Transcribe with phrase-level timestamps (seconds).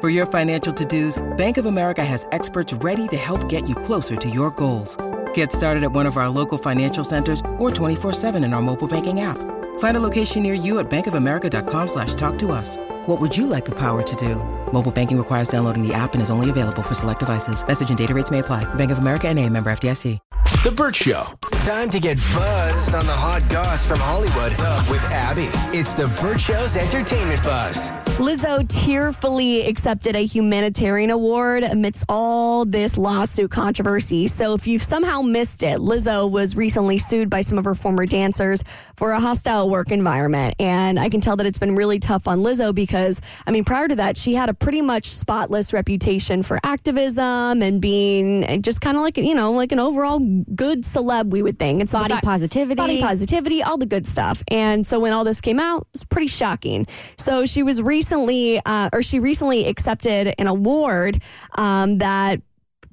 [0.00, 4.14] For your financial to-dos, Bank of America has experts ready to help get you closer
[4.14, 4.96] to your goals.
[5.34, 9.22] Get started at one of our local financial centers or 24-7 in our mobile banking
[9.22, 9.38] app.
[9.80, 12.76] Find a location near you at bankofamerica.com slash talk to us.
[13.06, 14.36] What would you like the power to do?
[14.72, 17.66] Mobile banking requires downloading the app and is only available for select devices.
[17.66, 18.72] Message and data rates may apply.
[18.74, 20.20] Bank of America and a member FDIC.
[20.62, 21.24] The Bert Show.
[21.64, 24.52] Time to get buzzed on the hot goss from Hollywood
[24.90, 25.48] with Abby.
[25.76, 27.90] It's the Bert Show's entertainment buzz.
[28.18, 34.26] Lizzo tearfully accepted a humanitarian award amidst all this lawsuit controversy.
[34.26, 38.06] So, if you've somehow missed it, Lizzo was recently sued by some of her former
[38.06, 38.64] dancers
[38.96, 40.56] for a hostile work environment.
[40.58, 43.86] And I can tell that it's been really tough on Lizzo because, I mean, prior
[43.86, 48.96] to that, she had a pretty much spotless reputation for activism and being just kind
[48.96, 51.82] of like, you know, like an overall good celeb, we would think.
[51.82, 52.74] It's Body positivity.
[52.74, 54.42] Body positivity, all the good stuff.
[54.48, 56.88] And so when all this came out, it was pretty shocking.
[57.16, 61.22] So she was recently, uh, or she recently accepted an award
[61.56, 62.42] um, that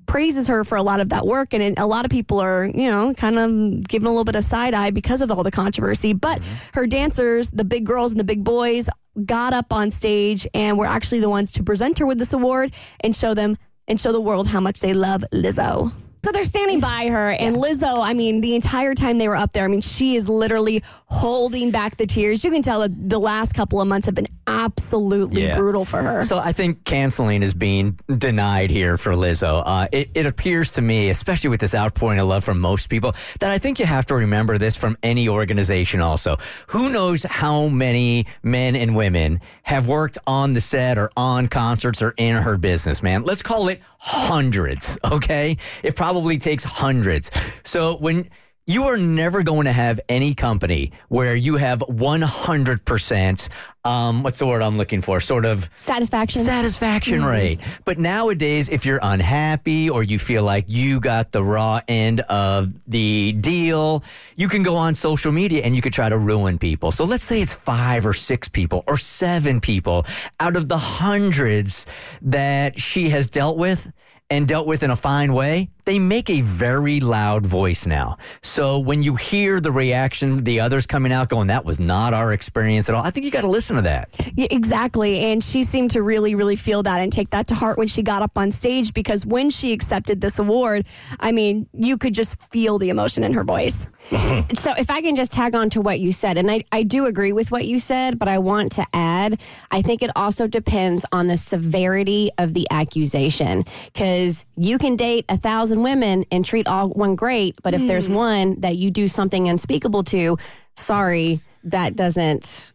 [0.06, 1.54] praises her for a lot of that work.
[1.54, 4.44] And a lot of people are you know kind of giving a little bit of
[4.44, 6.14] side eye because of all the controversy.
[6.14, 6.42] But
[6.74, 8.90] her dancers the big girls and the big boys
[9.26, 12.74] got up on stage and were actually the ones to present her with this award
[13.00, 13.56] and show them
[13.88, 15.94] and show the world how much they love Lizzo
[16.26, 19.54] so they're standing by her, and Lizzo, I mean, the entire time they were up
[19.54, 22.44] there, I mean, she is literally holding back the tears.
[22.44, 25.56] You can tell that the last couple of months have been absolutely Yeah.
[25.56, 26.24] brutal for her.
[26.24, 29.62] So I think canceling is being denied here for Lizzo.
[29.66, 33.14] Uh, it, it appears to me, especially with this outpouring of love from most people,
[33.40, 36.38] that I think you have to remember this from any organization also.
[36.68, 42.02] Who knows how many men and women have worked on the set or on concerts
[42.02, 43.24] or in her business, man?
[43.24, 45.58] Let's call it hundreds, okay?
[45.84, 47.32] It probably takes hundreds.
[47.64, 48.30] So when
[48.68, 53.50] you are never going to have any company where you have 100%,
[53.84, 55.20] um, what's the word I'm looking for?
[55.20, 56.42] Sort of Satisfaction.
[56.44, 57.60] satisfaction rate.
[57.86, 62.74] But nowadays, if you're unhappy or you feel like you got the raw end of
[62.90, 64.04] the deal,
[64.36, 66.92] you can go on social media and you could try to ruin people.
[66.92, 70.08] So let's say it's five or six people or seven people
[70.40, 71.86] out of the hundreds
[72.24, 73.92] that she has dealt with
[74.32, 78.18] and dealt with in a fine way, they make a very loud voice now.
[78.42, 82.34] So when you hear the reaction, the others coming out going, that was not our
[82.34, 84.10] experience at all, I think you got to listen to that.
[84.36, 85.20] Yeah, exactly.
[85.20, 88.02] And she seemed to really, really feel that and take that to heart when she
[88.02, 90.88] got up on stage because when she accepted this award,
[91.20, 93.90] I mean, you could just feel the emotion in her voice.
[94.54, 97.06] So if I can just tag on to what you said, and I, I do
[97.06, 99.40] agree with what you said, but I want to add,
[99.72, 103.64] I think it also depends on the severity of the accusation.
[103.86, 108.08] Because you can date a thousand women and treat all one great, but if there's
[108.08, 108.14] hmm.
[108.14, 110.38] one that you do something unspeakable to,
[110.76, 112.74] sorry, that doesn't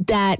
[0.00, 0.38] that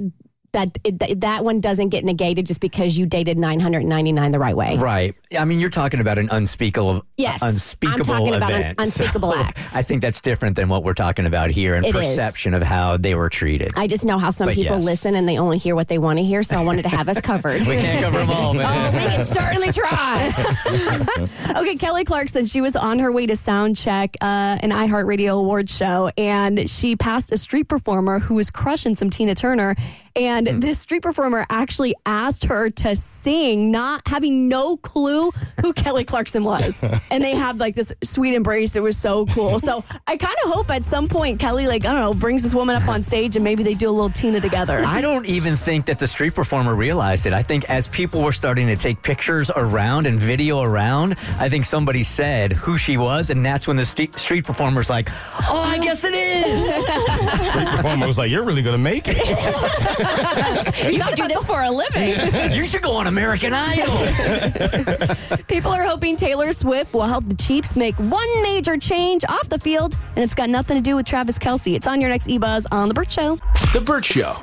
[0.54, 4.76] that that, that one doesn't get negated just because you dated 999 the right way.
[4.78, 5.15] Right.
[5.38, 8.81] I mean, you're talking about an unspeakable, Yes, I'm unspeakable talking about an event.
[8.81, 9.76] unspeakable So acts.
[9.76, 11.94] I think that's different than what we're talking about here and It is.
[11.94, 13.72] perception of how they were treated.
[13.76, 14.84] I just know how some But people yes.
[14.84, 17.09] listen and they only hear what they want to hear, so I wanted to have
[17.09, 17.60] us covered.
[17.66, 18.66] we can't cover them all, man.
[18.66, 20.32] Oh, we can certainly try.
[21.56, 25.75] okay, Kelly Clarkson, she was on her way to sound check uh, an iHeartRadio Awards
[25.75, 29.75] show, and she passed a street performer who was crushing some Tina Turner.
[30.17, 30.61] And Hmm.
[30.61, 35.31] this street performer actually asked her to sing, not having no clue
[35.61, 36.83] who Kelly Clarkson was.
[37.11, 38.77] and they had like this sweet embrace.
[38.77, 39.59] It was so cool.
[39.59, 42.55] So I kind of hope at some point Kelly, like, I don't know, brings this
[42.55, 44.83] woman up on stage and maybe they do a little Tina together.
[44.87, 47.33] I don't even think that the street performer realized it.
[47.33, 51.65] I think as people were starting to take pictures around and video around, I think
[51.65, 55.09] somebody said who she was, and that's when the street, street performer's like,
[55.51, 56.84] "Oh, I guess it is."
[57.54, 59.16] Performer was like, "You're really gonna make it."
[60.92, 62.53] you should do this for a living.
[62.53, 63.95] you should go on American Idol.
[65.48, 69.59] People are hoping Taylor Swift will help the Chiefs make one major change off the
[69.59, 71.74] field, and it's got nothing to do with Travis Kelce.
[71.74, 73.36] It's on your next E Buzz on The Bert Show.
[73.72, 74.36] The Bert Show.